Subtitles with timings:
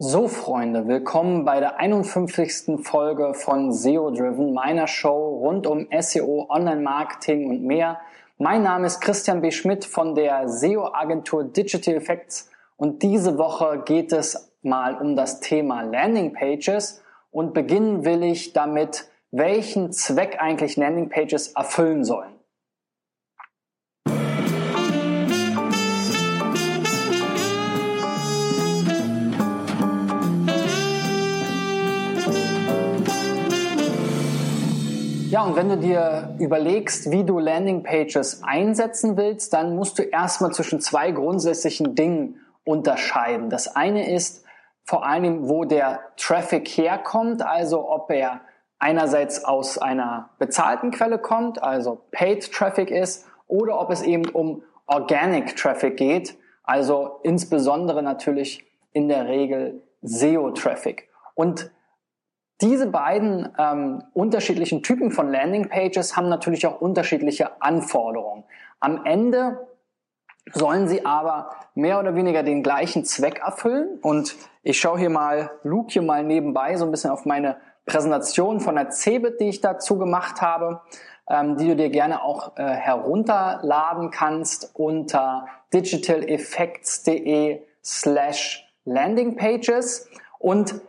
[0.00, 2.84] So, Freunde, willkommen bei der 51.
[2.84, 8.00] Folge von SEO Driven, meiner Show rund um SEO, Online-Marketing und mehr.
[8.36, 9.52] Mein Name ist Christian B.
[9.52, 15.82] Schmidt von der SEO-Agentur Digital Effects und diese Woche geht es mal um das Thema
[15.82, 17.00] Landing Pages
[17.30, 22.33] und beginnen will ich damit, welchen Zweck eigentlich Landing Pages erfüllen sollen.
[35.34, 40.52] Ja, und wenn du dir überlegst, wie du Landingpages einsetzen willst, dann musst du erstmal
[40.52, 43.50] zwischen zwei grundsätzlichen Dingen unterscheiden.
[43.50, 44.44] Das eine ist
[44.84, 48.42] vor allem, wo der Traffic herkommt, also ob er
[48.78, 54.62] einerseits aus einer bezahlten Quelle kommt, also Paid Traffic ist, oder ob es eben um
[54.86, 61.08] Organic Traffic geht, also insbesondere natürlich in der Regel SEO Traffic.
[61.34, 61.72] Und
[62.64, 68.44] diese beiden ähm, unterschiedlichen Typen von Landingpages haben natürlich auch unterschiedliche Anforderungen.
[68.80, 69.68] Am Ende
[70.50, 73.98] sollen sie aber mehr oder weniger den gleichen Zweck erfüllen.
[74.00, 78.60] Und ich schaue hier mal, Luke hier mal nebenbei so ein bisschen auf meine Präsentation
[78.60, 80.80] von der Cebit, die ich dazu gemacht habe,
[81.28, 90.08] ähm, die du dir gerne auch äh, herunterladen kannst unter digitaleffects.de slash landingpages.
[90.38, 90.80] Und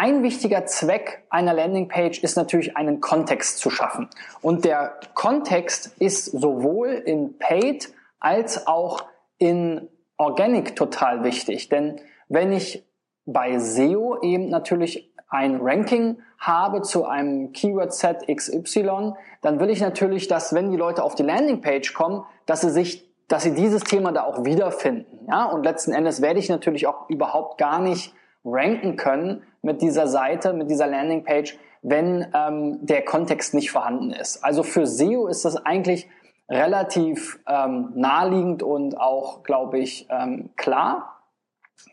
[0.00, 4.08] ein wichtiger Zweck einer Landingpage ist natürlich einen Kontext zu schaffen.
[4.40, 9.04] Und der Kontext ist sowohl in Paid als auch
[9.36, 11.68] in Organic total wichtig.
[11.68, 12.82] Denn wenn ich
[13.26, 19.12] bei SEO eben natürlich ein Ranking habe zu einem Keyword-Set XY,
[19.42, 23.06] dann will ich natürlich, dass wenn die Leute auf die Landingpage kommen, dass sie sich
[23.28, 25.26] dass sie dieses Thema da auch wiederfinden.
[25.28, 25.44] Ja?
[25.44, 28.12] Und letzten Endes werde ich natürlich auch überhaupt gar nicht
[28.44, 34.44] ranken können mit dieser Seite, mit dieser Landingpage, wenn ähm, der Kontext nicht vorhanden ist.
[34.44, 36.08] Also für SEO ist das eigentlich
[36.48, 41.16] relativ ähm, naheliegend und auch, glaube ich, ähm, klar.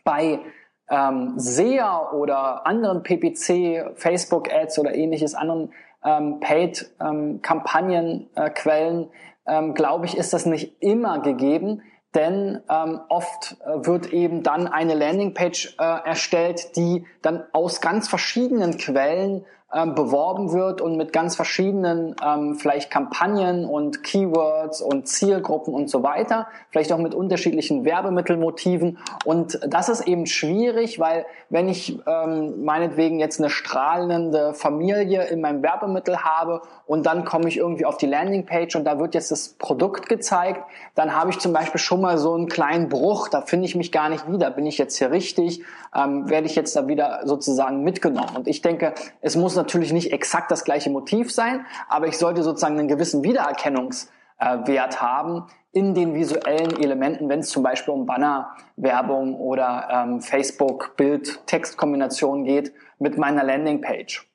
[0.04, 0.40] Bei
[0.90, 5.72] ähm, SEA oder anderen PPC, Facebook-Ads oder ähnliches, anderen
[6.04, 9.10] ähm, Paid-Kampagnenquellen, ähm,
[9.46, 11.82] ähm, glaube ich, ist das nicht immer gegeben
[12.14, 18.08] denn ähm, oft äh, wird eben dann eine Landingpage äh, erstellt, die dann aus ganz
[18.08, 25.06] verschiedenen Quellen ähm, beworben wird und mit ganz verschiedenen ähm, vielleicht Kampagnen und Keywords und
[25.06, 28.96] Zielgruppen und so weiter, vielleicht auch mit unterschiedlichen Werbemittelmotiven.
[29.26, 35.42] Und das ist eben schwierig, weil wenn ich ähm, meinetwegen jetzt eine strahlende Familie in
[35.42, 39.30] meinem Werbemittel habe und dann komme ich irgendwie auf die Landingpage und da wird jetzt
[39.30, 40.62] das Produkt gezeigt,
[40.94, 43.92] dann habe ich zum Beispiel schon mal so einen kleinen Bruch, da finde ich mich
[43.92, 44.50] gar nicht wieder.
[44.50, 45.62] Bin ich jetzt hier richtig?
[45.94, 48.34] Ähm, werde ich jetzt da wieder sozusagen mitgenommen?
[48.34, 52.42] Und ich denke, es muss natürlich nicht exakt das gleiche Motiv sein, aber ich sollte
[52.42, 59.36] sozusagen einen gewissen Wiedererkennungswert haben in den visuellen Elementen, wenn es zum Beispiel um Bannerwerbung
[59.36, 64.26] oder ähm, Facebook-Bild-Text-Kombination geht mit meiner Landingpage.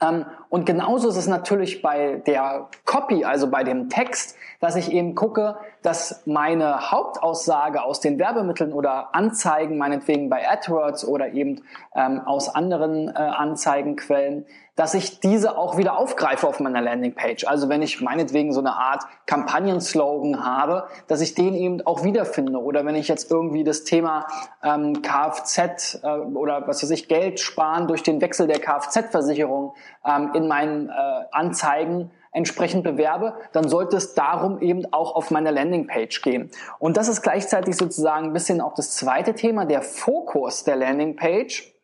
[0.00, 4.92] Ähm, und genauso ist es natürlich bei der Copy, also bei dem Text, dass ich
[4.92, 11.62] eben gucke, dass meine Hauptaussage aus den Werbemitteln oder Anzeigen, meinetwegen bei AdWords oder eben
[11.94, 14.46] ähm, aus anderen äh, Anzeigenquellen,
[14.78, 17.46] dass ich diese auch wieder aufgreife auf meiner Landingpage.
[17.48, 22.60] Also wenn ich meinetwegen so eine Art Kampagnenslogan habe, dass ich den eben auch wiederfinde.
[22.60, 24.26] Oder wenn ich jetzt irgendwie das Thema
[24.62, 29.74] ähm, Kfz äh, oder was weiß ich, Geld sparen durch den Wechsel der Kfz-Versicherung
[30.04, 30.92] ähm, in meinen äh,
[31.32, 36.50] Anzeigen entsprechend bewerbe, dann sollte es darum eben auch auf meiner Landingpage gehen.
[36.78, 41.74] Und das ist gleichzeitig sozusagen ein bisschen auch das zweite Thema, der Fokus der Landingpage.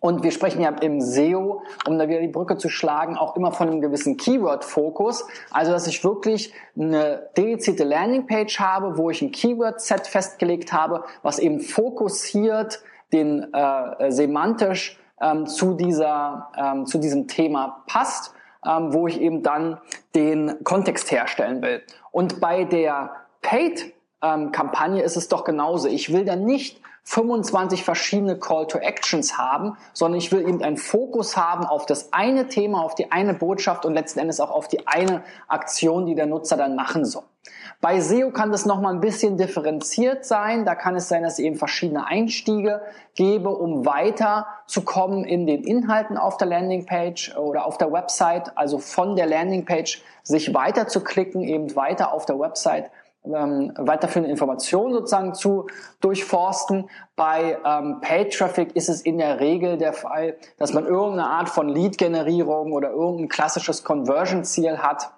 [0.00, 3.50] Und wir sprechen ja im SEO, um da wieder die Brücke zu schlagen, auch immer
[3.50, 5.26] von einem gewissen Keyword-Fokus.
[5.50, 11.40] Also, dass ich wirklich eine dedizierte Landingpage habe, wo ich ein Keyword-Set festgelegt habe, was
[11.40, 18.32] eben fokussiert den äh, semantisch ähm, zu dieser ähm, zu diesem Thema passt,
[18.66, 19.80] ähm, wo ich eben dann
[20.14, 21.82] den Kontext herstellen will.
[22.10, 23.92] Und bei der Paid
[24.22, 25.88] ähm, Kampagne ist es doch genauso.
[25.88, 30.76] Ich will dann nicht 25 verschiedene Call to Actions haben, sondern ich will eben einen
[30.76, 34.68] Fokus haben auf das eine Thema, auf die eine Botschaft und letzten Endes auch auf
[34.68, 37.24] die eine Aktion, die der Nutzer dann machen soll.
[37.80, 40.66] Bei SEO kann das nochmal ein bisschen differenziert sein.
[40.66, 42.82] Da kann es sein, dass ich eben verschiedene Einstiege
[43.14, 48.56] gebe, um weiter zu kommen in den Inhalten auf der Landingpage oder auf der Website.
[48.58, 52.90] Also von der Landingpage sich weiter zu klicken, eben weiter auf der Website
[53.24, 55.66] ähm, weiterführende Informationen sozusagen zu
[56.00, 56.88] durchforsten.
[57.16, 61.48] Bei ähm, Paid Traffic ist es in der Regel der Fall, dass man irgendeine Art
[61.48, 65.12] von Lead-Generierung oder irgendein klassisches Conversion-Ziel hat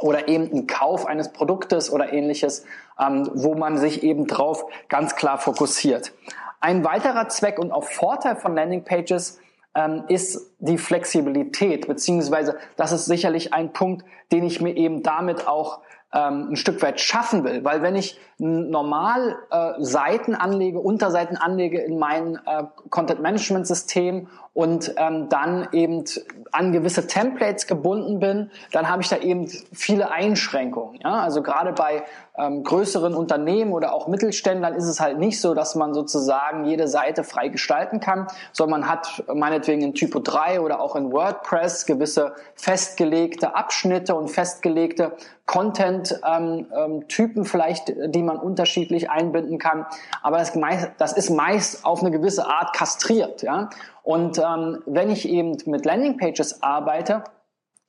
[0.00, 2.64] oder eben einen Kauf eines Produktes oder ähnliches,
[2.98, 6.12] ähm, wo man sich eben drauf ganz klar fokussiert.
[6.60, 9.38] Ein weiterer Zweck und auch Vorteil von Landingpages
[9.74, 15.46] ähm, ist die Flexibilität, beziehungsweise das ist sicherlich ein Punkt, den ich mir eben damit
[15.46, 15.80] auch
[16.14, 17.64] ähm, ein Stück weit schaffen will.
[17.64, 25.28] Weil wenn ich normal äh, Seiten anlege, Unterseiten anlege in mein äh, Content-Management-System und ähm,
[25.28, 26.04] dann eben
[26.52, 31.00] an gewisse Templates gebunden bin, dann habe ich da eben viele Einschränkungen.
[31.02, 31.22] Ja?
[31.22, 32.04] Also gerade bei
[32.36, 36.88] ähm, größeren Unternehmen oder auch Mittelständlern ist es halt nicht so, dass man sozusagen jede
[36.88, 41.86] Seite frei gestalten kann, sondern man hat meinetwegen in Typo 3 oder auch in WordPress
[41.86, 45.12] gewisse festgelegte Abschnitte und festgelegte
[45.46, 47.04] Content-Typen ähm,
[47.36, 49.86] ähm, vielleicht, die man unterschiedlich einbinden kann.
[50.22, 50.52] Aber das,
[50.96, 53.42] das ist meist auf eine gewisse Art kastriert.
[53.42, 53.68] Ja?
[54.02, 57.24] Und ähm, wenn ich eben mit Landingpages arbeite,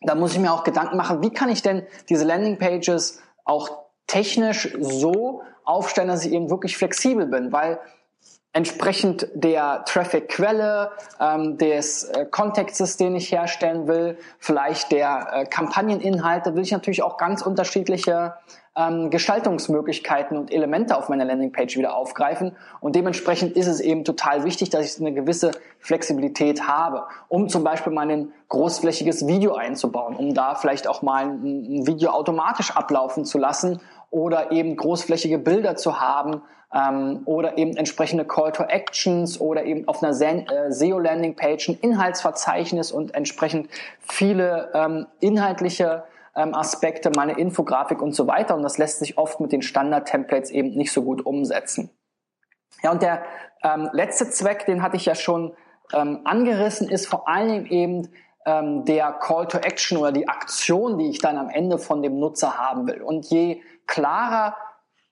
[0.02, 3.70] dann muss ich mir auch Gedanken machen, wie kann ich denn diese Landingpages auch
[4.08, 7.80] technisch so aufstellen, dass ich eben wirklich flexibel bin, weil
[8.56, 16.56] entsprechend der Traffic-Quelle, ähm, des äh, Kontextes, den ich herstellen will, vielleicht der äh, Kampagneninhalte,
[16.56, 18.36] will ich natürlich auch ganz unterschiedliche
[18.78, 22.56] ähm, Gestaltungsmöglichkeiten und Elemente auf meiner Landingpage wieder aufgreifen.
[22.80, 27.66] Und dementsprechend ist es eben total wichtig, dass ich eine gewisse Flexibilität habe, um zum
[27.66, 32.72] Beispiel mal ein großflächiges Video einzubauen, um da vielleicht auch mal ein, ein Video automatisch
[32.72, 36.42] ablaufen zu lassen oder eben großflächige Bilder zu haben
[36.74, 42.92] ähm, oder eben entsprechende Call to Actions oder eben auf einer äh, SEO-Landing-Page ein Inhaltsverzeichnis
[42.92, 43.70] und entsprechend
[44.00, 46.04] viele ähm, inhaltliche
[46.36, 48.56] ähm, Aspekte, meine Infografik und so weiter.
[48.56, 51.90] Und das lässt sich oft mit den Standard-Templates eben nicht so gut umsetzen.
[52.84, 53.24] Ja, und der
[53.64, 55.54] ähm, letzte Zweck, den hatte ich ja schon
[55.94, 58.10] ähm, angerissen, ist vor allen Dingen eben
[58.46, 62.20] ähm, der Call to Action oder die Aktion, die ich dann am Ende von dem
[62.20, 63.02] Nutzer haben will.
[63.02, 64.56] Und je klarer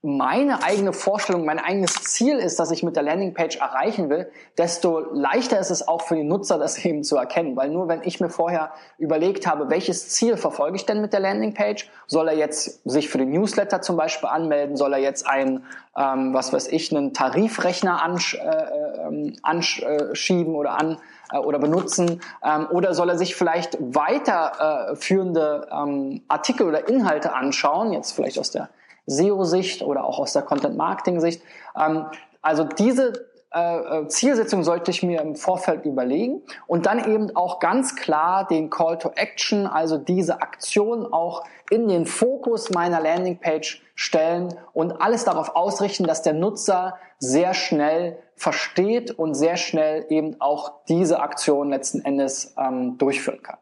[0.05, 4.99] meine eigene Vorstellung, mein eigenes Ziel ist, dass ich mit der Landingpage erreichen will, desto
[4.99, 7.55] leichter ist es auch für die Nutzer, das eben zu erkennen.
[7.55, 11.21] Weil nur wenn ich mir vorher überlegt habe, welches Ziel verfolge ich denn mit der
[11.21, 15.63] Landingpage, soll er jetzt sich für den Newsletter zum Beispiel anmelden, soll er jetzt ein,
[15.97, 20.97] ähm, was weiß ich, einen Tarifrechner ansch äh, ähm, anschieben oder an
[21.31, 27.33] äh, oder benutzen ähm, oder soll er sich vielleicht weiterführende äh, ähm, Artikel oder Inhalte
[27.33, 28.69] anschauen, jetzt vielleicht aus der
[29.05, 31.41] SEO-Sicht oder auch aus der Content-Marketing-Sicht.
[31.77, 32.05] Ähm,
[32.41, 37.59] also diese äh, äh, Zielsetzung sollte ich mir im Vorfeld überlegen und dann eben auch
[37.59, 43.83] ganz klar den Call to Action, also diese Aktion auch in den Fokus meiner Landingpage
[43.95, 50.41] stellen und alles darauf ausrichten, dass der Nutzer sehr schnell versteht und sehr schnell eben
[50.41, 53.57] auch diese Aktion letzten Endes ähm, durchführen kann.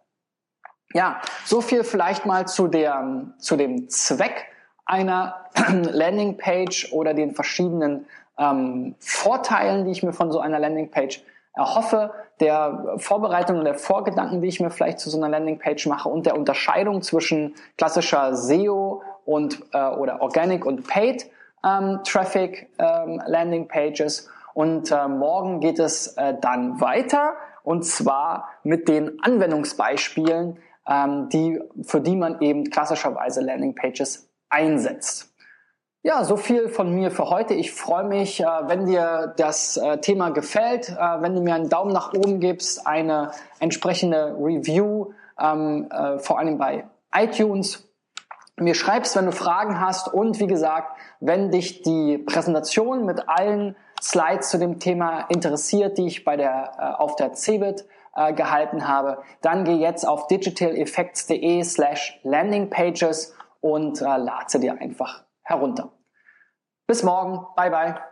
[0.94, 4.51] Ja, so viel vielleicht mal zu, der, zu dem Zweck
[4.86, 8.06] einer Landingpage oder den verschiedenen
[8.38, 11.24] ähm, Vorteilen, die ich mir von so einer Landingpage
[11.54, 16.10] erhoffe, der Vorbereitung und der Vorgedanken, die ich mir vielleicht zu so einer Landingpage mache
[16.10, 21.30] und der Unterscheidung zwischen klassischer SEO und äh, oder Organic und Paid
[21.64, 24.30] ähm, Traffic ähm, Landing Pages.
[24.54, 31.62] Und äh, morgen geht es äh, dann weiter und zwar mit den Anwendungsbeispielen, ähm, die,
[31.84, 35.32] für die man eben klassischerweise Landing Pages einsetzt.
[36.04, 37.54] Ja, so viel von mir für heute.
[37.54, 41.70] Ich freue mich, äh, wenn dir das äh, Thema gefällt, äh, wenn du mir einen
[41.70, 43.30] Daumen nach oben gibst, eine
[43.60, 45.90] entsprechende Review, ähm,
[46.20, 47.88] vor allem bei iTunes.
[48.58, 53.76] Mir schreibst, wenn du Fragen hast und wie gesagt, wenn dich die Präsentation mit allen
[54.02, 57.86] Slides zu dem Thema interessiert, die ich bei der, auf der CeBIT
[58.36, 65.26] gehalten habe, dann geh jetzt auf digitaleffects.de slash landingpages und äh, lad sie dir einfach
[65.44, 65.92] herunter.
[66.88, 67.46] Bis morgen.
[67.56, 68.11] Bye bye.